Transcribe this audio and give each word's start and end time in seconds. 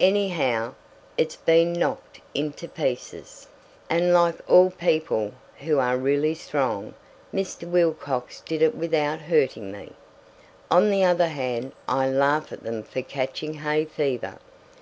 Anyhow, 0.00 0.74
it's 1.16 1.36
been 1.36 1.72
knocked 1.72 2.20
into 2.34 2.68
pieces, 2.68 3.48
and, 3.88 4.12
like 4.12 4.34
all 4.46 4.68
people 4.68 5.32
who 5.60 5.78
are 5.78 5.96
really 5.96 6.34
strong, 6.34 6.92
Mr. 7.32 7.66
Wilcox 7.66 8.42
did 8.42 8.60
it 8.60 8.74
without 8.74 9.20
hurting 9.20 9.72
me. 9.72 9.94
On 10.70 10.90
the 10.90 11.02
other 11.04 11.28
hand, 11.28 11.72
I 11.88 12.10
laugh 12.10 12.52
at 12.52 12.62
them 12.62 12.82
for 12.82 13.00
catching 13.00 13.54
hay 13.54 13.86
fever. 13.86 14.36